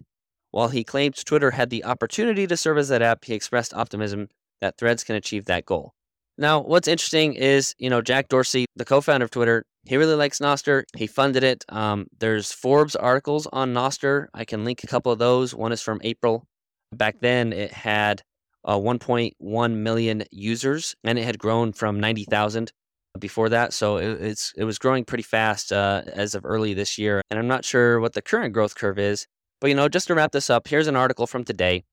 While 0.52 0.70
he 0.70 0.84
claimed 0.84 1.24
Twitter 1.24 1.52
had 1.52 1.70
the 1.70 1.86
opportunity 1.86 2.48
to 2.48 2.58
serve 2.58 2.78
as 2.78 2.90
that 2.90 3.02
app, 3.02 3.26
he 3.26 3.34
expressed 3.34 3.74
optimism 3.74 4.30
that 4.62 4.78
Threads 4.78 5.04
can 5.04 5.16
achieve 5.16 5.46
that 5.46 5.66
goal. 5.66 5.94
Now, 6.38 6.60
what's 6.62 6.88
interesting 6.88 7.34
is, 7.34 7.74
you 7.80 7.90
know, 7.90 8.02
Jack 8.02 8.28
Dorsey, 8.30 8.66
the 8.76 8.86
co 8.86 9.02
founder 9.02 9.24
of 9.24 9.32
Twitter, 9.32 9.66
he 9.86 9.98
really 9.98 10.16
likes 10.16 10.40
Nostr. 10.40 10.84
He 10.96 11.08
funded 11.08 11.44
it. 11.44 11.66
Um, 11.70 12.08
there's 12.20 12.52
Forbes 12.52 12.96
articles 12.96 13.48
on 13.52 13.74
Nostr. 13.74 14.28
I 14.34 14.46
can 14.46 14.64
link 14.64 14.84
a 14.84 14.88
couple 14.88 15.12
of 15.12 15.20
those. 15.20 15.56
One 15.56 15.72
is 15.72 15.82
from 15.82 16.00
April. 16.04 16.46
Back 16.94 17.20
then, 17.22 17.54
it 17.54 17.72
had 17.72 18.22
uh, 18.66 18.78
1.1 18.78 19.76
million 19.76 20.24
users, 20.32 20.96
and 21.04 21.18
it 21.18 21.24
had 21.24 21.40
grown 21.40 21.74
from 21.74 22.00
90,000 22.00 22.72
before 23.20 23.50
that. 23.50 23.74
So 23.74 23.98
it, 23.98 24.22
it's 24.22 24.54
it 24.56 24.64
was 24.66 24.78
growing 24.78 25.06
pretty 25.06 25.24
fast 25.24 25.72
uh, 25.72 26.04
as 26.08 26.36
of 26.36 26.46
early 26.46 26.74
this 26.74 26.98
year. 26.98 27.22
And 27.32 27.40
I'm 27.40 27.48
not 27.48 27.66
sure 27.66 28.00
what 28.00 28.14
the 28.14 28.22
current 28.22 28.54
growth 28.54 28.76
curve 28.76 29.00
is. 29.00 29.26
But 29.60 29.68
you 29.68 29.76
know, 29.76 29.90
just 29.90 30.08
to 30.08 30.16
wrap 30.16 30.34
this 30.34 30.50
up, 30.50 30.68
here's 30.68 30.88
an 30.88 30.96
article 30.96 31.26
from 31.26 31.44
today 31.44 31.84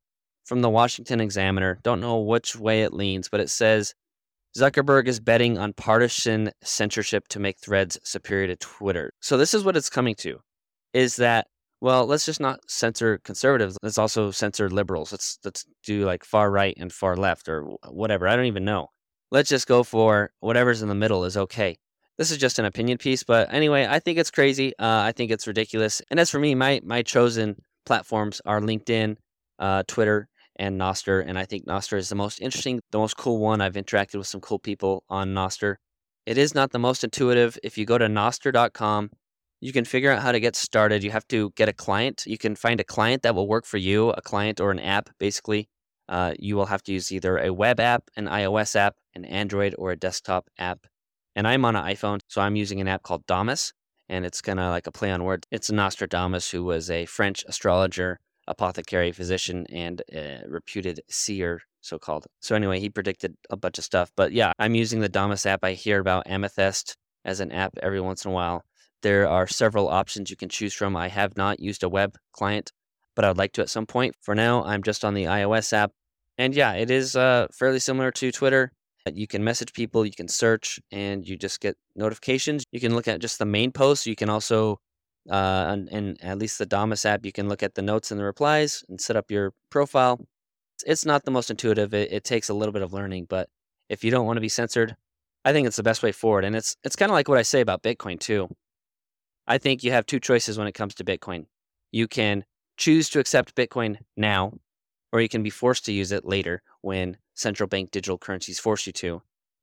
from 0.45 0.61
the 0.61 0.69
Washington 0.69 1.21
Examiner. 1.21 1.79
Don't 1.83 2.01
know 2.01 2.19
which 2.19 2.57
way 2.57 2.83
it 2.83 2.93
leans, 2.93 3.31
but 3.31 3.41
it 3.41 3.49
says 3.49 3.95
Zuckerberg 4.57 5.09
is 5.09 5.19
betting 5.21 5.59
on 5.59 5.73
partisan 5.73 6.53
censorship 6.63 7.27
to 7.29 7.41
make 7.41 7.59
threads 7.59 7.99
superior 8.05 8.47
to 8.49 8.57
Twitter. 8.57 9.13
So 9.21 9.37
this 9.37 9.53
is 9.53 9.65
what 9.65 9.77
it's 9.77 9.91
coming 9.91 10.15
to 10.17 10.41
is 10.93 11.17
that 11.17 11.47
well, 11.81 12.07
let's 12.07 12.25
just 12.25 12.41
not 12.41 12.61
censor 12.67 13.19
conservatives. 13.25 13.77
Let's 13.83 13.99
also 13.99 14.31
censor 14.31 14.71
liberals. 14.71 15.13
Let's 15.13 15.39
let's 15.45 15.67
do 15.85 16.07
like 16.07 16.25
far 16.25 16.51
right 16.51 16.75
and 16.79 16.91
far 16.91 17.15
left 17.15 17.47
or 17.49 17.65
whatever. 17.91 18.27
I 18.27 18.37
don't 18.37 18.47
even 18.47 18.65
know. 18.65 18.89
Let's 19.31 19.51
just 19.51 19.67
go 19.67 19.83
for 19.83 20.31
whatever's 20.41 20.81
in 20.81 20.89
the 20.89 20.95
middle 20.95 21.25
is 21.25 21.37
okay. 21.37 21.77
This 22.17 22.31
is 22.31 22.39
just 22.39 22.59
an 22.59 22.65
opinion 22.65 22.97
piece, 22.97 23.25
but 23.25 23.53
anyway, 23.53 23.87
I 23.87 23.99
think 23.99 24.19
it's 24.19 24.31
crazy. 24.31 24.73
Uh, 24.79 25.03
I 25.05 25.13
think 25.13 25.31
it's 25.31 25.47
ridiculous. 25.47 26.01
And 26.11 26.19
as 26.19 26.31
for 26.31 26.39
me, 26.39 26.55
my 26.55 26.81
my 26.85 27.03
chosen 27.03 27.57
platforms 27.85 28.41
are 28.47 28.61
LinkedIn, 28.61 29.17
uh, 29.59 29.83
Twitter, 29.87 30.29
and 30.57 30.81
Nostr. 30.81 31.25
And 31.27 31.39
I 31.39 31.45
think 31.45 31.67
Nostr 31.67 31.97
is 31.97 32.09
the 32.09 32.15
most 32.15 32.41
interesting, 32.41 32.81
the 32.91 32.99
most 32.99 33.17
cool 33.17 33.39
one. 33.39 33.61
I've 33.61 33.75
interacted 33.75 34.17
with 34.17 34.27
some 34.27 34.41
cool 34.41 34.59
people 34.59 35.05
on 35.09 35.35
Nostr. 35.35 35.77
It 36.27 36.39
is 36.39 36.55
not 36.55 36.71
the 36.71 36.79
most 36.79 37.05
intuitive. 37.05 37.59
If 37.63 37.77
you 37.77 37.85
go 37.85 37.99
to 37.99 38.07
nostr.com, 38.07 39.11
you 39.61 39.73
can 39.73 39.85
figure 39.85 40.11
out 40.11 40.23
how 40.23 40.33
to 40.33 40.41
get 40.41 40.57
started. 40.57 41.03
You 41.03 41.11
have 41.11 41.29
to 41.29 41.51
get 41.57 41.69
a 41.69 41.73
client. 41.73 42.25
You 42.27 42.39
can 42.39 42.57
find 42.57 42.81
a 42.81 42.85
client 42.85 43.23
that 43.23 43.35
will 43.35 43.49
work 43.49 43.67
for 43.67 43.79
you, 43.79 44.11
a 44.11 44.23
client 44.23 44.61
or 44.61 44.71
an 44.71 44.79
app, 44.79 45.11
basically. 45.19 45.69
Uh, 46.09 46.35
you 46.39 46.57
will 46.57 46.67
have 46.67 46.83
to 46.83 46.93
use 46.93 47.11
either 47.13 47.39
a 47.39 47.53
web 47.53 47.81
app, 47.81 48.05
an 48.17 48.27
iOS 48.27 48.77
app, 48.77 48.95
an 49.15 49.25
Android, 49.25 49.75
or 49.79 49.91
a 49.91 49.97
desktop 49.97 50.49
app. 50.59 50.87
And 51.35 51.49
I'm 51.49 51.65
on 51.65 51.77
an 51.77 51.85
iPhone, 51.85 52.21
so 52.29 52.41
I'm 52.41 52.57
using 52.57 52.81
an 52.81 52.89
app 52.89 53.03
called 53.03 53.27
Damus, 53.27 53.73
and 54.09 54.25
it's 54.25 54.41
kind 54.41 54.61
of 54.61 54.71
like 54.71 54.87
a 54.87 54.93
play 54.93 55.11
on 55.11 55.25
words. 55.25 55.47
It's 55.51 55.71
Nostradamus, 55.71 56.51
who 56.51 56.65
was 56.65 56.91
a 56.91 57.07
French 57.07 57.45
astrologer 57.49 58.21
apothecary, 58.47 59.13
physician, 59.13 59.67
and 59.71 60.03
a 60.13 60.43
reputed 60.47 61.01
seer, 61.09 61.61
so 61.81 61.99
called. 61.99 62.27
So, 62.41 62.55
anyway, 62.55 62.81
he 62.81 62.91
predicted 62.91 63.35
a 63.51 63.57
bunch 63.57 63.79
of 63.79 63.85
stuff. 63.85 64.11
But 64.17 64.33
yeah, 64.33 64.53
I'm 64.59 64.75
using 64.75 65.01
the 65.01 65.09
Damus 65.09 65.47
app. 65.47 65.65
I 65.65 65.73
hear 65.73 66.01
about 66.01 66.29
Amethyst 66.29 66.97
as 67.25 67.41
an 67.41 67.53
app 67.53 67.73
every 67.83 68.01
once 68.01 68.25
in 68.25 68.31
a 68.31 68.35
while. 68.35 68.63
There 69.03 69.29
are 69.29 69.47
several 69.47 69.89
options 69.89 70.31
you 70.31 70.37
can 70.37 70.49
choose 70.49 70.75
from. 70.75 70.97
I 70.97 71.09
have 71.09 71.37
not 71.37 71.61
used 71.61 71.83
a 71.83 71.89
web 71.89 72.17
client, 72.33 72.73
but 73.15 73.25
I 73.25 73.29
would 73.29 73.39
like 73.39 73.53
to 73.53 73.63
at 73.63 73.71
some 73.71 73.87
point. 73.87 74.15
For 74.23 74.35
now, 74.35 74.65
I'm 74.65 74.83
just 74.83 75.05
on 75.05 75.15
the 75.15 75.25
iOS 75.25 75.73
app. 75.73 75.93
And 76.39 76.55
yeah, 76.55 76.73
it 76.73 76.91
is 76.91 77.15
uh, 77.15 77.47
fairly 77.53 77.79
similar 77.79 78.11
to 78.13 78.33
Twitter. 78.33 78.73
You 79.13 79.27
can 79.27 79.45
message 79.45 79.75
people, 79.75 80.07
you 80.07 80.13
can 80.13 80.29
search, 80.29 80.81
and 80.91 81.29
you 81.29 81.37
just 81.37 81.61
get 81.61 81.77
notifications. 81.95 82.65
You 82.73 82.81
can 82.81 82.95
look 82.95 83.07
at 83.07 83.21
just 83.21 83.39
the 83.39 83.45
main 83.45 83.71
posts. 83.71 84.07
You 84.07 84.17
can 84.17 84.31
also 84.31 84.79
uh, 85.31 85.66
and, 85.69 85.88
and, 85.88 86.23
at 86.23 86.38
least 86.38 86.59
the 86.59 86.66
Damus 86.66 87.07
app, 87.07 87.25
you 87.25 87.33
can 87.33 87.49
look 87.49 87.62
at 87.62 87.75
the 87.75 87.83
notes 87.83 88.11
and 88.11 88.21
the 88.21 88.25
replies 88.25 88.85
and 88.88 89.00
set 89.00 89.16
up 89.16 89.31
your 89.31 89.52
profile. 89.71 90.21
It's 90.87 91.07
not 91.07 91.25
the 91.25 91.31
most 91.31 91.50
intuitive. 91.50 91.95
It, 91.95 92.12
it 92.12 92.25
takes 92.25 92.49
a 92.49 92.54
little 92.54 92.73
bit 92.73 92.83
of 92.83 92.93
learning, 92.93 93.26
but 93.31 93.49
if 93.88 94.04
you 94.04 94.11
don't 94.11 94.26
want 94.26 94.37
to 94.37 94.43
be 94.43 94.49
censored, 94.49 94.97
I 95.45 95.52
think 95.52 95.66
it's 95.66 95.76
the 95.76 95.83
best 95.83 96.02
way 96.02 96.12
forward. 96.12 96.45
And 96.45 96.57
it's 96.57 96.76
it's 96.85 96.97
kind 96.97 97.11
of 97.11 97.14
like 97.14 97.28
what 97.28 97.38
I 97.38 97.43
say 97.43 97.61
about 97.61 97.83
Bitcoin 97.83 98.19
too. 98.19 98.49
I 99.47 99.59
think 99.59 99.85
you 99.85 99.93
have 99.93 100.07
two 100.07 100.21
choices 100.21 100.59
when 100.59 100.66
it 100.66 100.73
comes 100.73 100.95
to 100.97 101.04
Bitcoin. 101.04 101.47
You 101.93 102.09
can 102.09 102.45
choose 102.76 103.11
to 103.11 103.19
accept 103.21 103.54
Bitcoin 103.54 103.99
now, 104.16 104.54
or 105.12 105.21
you 105.21 105.28
can 105.28 105.43
be 105.43 105.50
forced 105.50 105.85
to 105.87 105.93
use 105.93 106.12
it 106.12 106.25
later 106.25 106.62
when 106.81 107.19
central 107.35 107.69
bank 107.69 107.90
digital 107.90 108.19
currencies 108.19 108.59
force 108.59 108.87
you 108.87 108.93
to. 108.95 109.23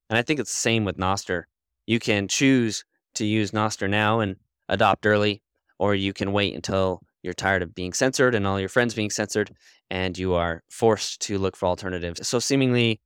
And 0.10 0.18
I 0.18 0.22
think 0.22 0.40
it's 0.40 0.52
the 0.52 0.58
same 0.58 0.86
with 0.86 0.98
Nostr. 0.98 1.44
You 1.88 2.00
can 2.00 2.28
choose 2.28 2.86
to 3.16 3.26
use 3.26 3.52
Nostr 3.52 3.90
now 3.90 4.20
and 4.20 4.38
adopt 4.70 5.06
early, 5.06 5.42
or 5.82 5.96
you 5.96 6.14
can 6.14 6.32
wait 6.32 6.54
until 6.54 7.02
you're 7.24 7.34
tired 7.34 7.64
of 7.64 7.74
being 7.74 7.92
censored 7.92 8.36
and 8.36 8.46
all 8.46 8.60
your 8.60 8.70
friends 8.70 8.94
being 8.94 9.10
censored, 9.10 9.52
and 9.90 10.16
you 10.16 10.36
are 10.36 10.62
forced 10.70 11.20
to 11.22 11.40
look 11.40 11.58
for 11.58 11.66
alternatives. 11.66 12.26
So, 12.28 12.38
seemingly, 12.38 13.02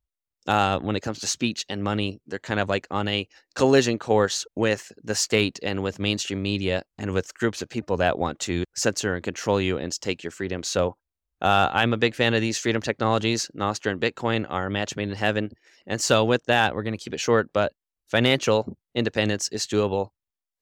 uh, 0.46 0.79
when 0.79 0.98
it 0.98 1.00
comes 1.00 1.20
to 1.20 1.27
speech 1.27 1.65
and 1.70 1.82
money, 1.82 2.20
they're 2.27 2.38
kind 2.38 2.60
of 2.60 2.67
like 2.67 2.86
on 2.91 3.08
a 3.08 3.27
collision 3.55 3.98
course 3.98 4.46
with 4.55 4.91
the 5.05 5.15
state 5.15 5.58
and 5.63 5.84
with 5.84 6.00
mainstream 6.00 6.41
media 6.41 6.84
and 6.98 7.13
with 7.13 7.34
groups 7.36 7.62
of 7.62 7.70
people 7.70 7.96
that 7.98 8.20
want 8.20 8.39
to 8.39 8.65
censor 8.75 9.15
and 9.15 9.24
control 9.24 9.62
you 9.62 9.77
and 9.77 9.98
take 10.01 10.22
your 10.22 10.32
freedom. 10.32 10.62
So, 10.62 10.98
uh, 11.41 11.70
I'm 11.72 11.94
a 11.94 11.98
big 11.98 12.13
fan 12.13 12.34
of 12.34 12.41
these 12.41 12.58
freedom 12.58 12.82
technologies. 12.82 13.50
Nostr 13.55 13.89
and 13.89 14.01
Bitcoin 14.01 14.46
are 14.50 14.65
a 14.65 14.70
match 14.70 14.98
made 14.98 15.08
in 15.08 15.15
heaven. 15.15 15.51
And 15.88 16.01
so, 16.01 16.25
with 16.25 16.44
that, 16.48 16.75
we're 16.75 16.84
going 16.84 16.98
to 16.98 17.03
keep 17.03 17.13
it 17.13 17.22
short, 17.22 17.51
but 17.53 17.72
financial 18.10 18.77
independence 18.94 19.48
is 19.53 19.65
doable. 19.65 20.10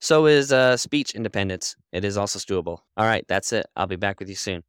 So 0.04 0.26
is 0.26 0.52
uh, 0.52 0.76
speech 0.76 1.14
independence. 1.14 1.76
It 1.90 2.04
is 2.04 2.18
also 2.18 2.38
doable. 2.38 2.80
All 2.98 3.06
right, 3.06 3.24
that's 3.26 3.54
it. 3.54 3.64
I'll 3.74 3.86
be 3.86 3.96
back 3.96 4.20
with 4.20 4.28
you 4.28 4.34
soon. 4.34 4.62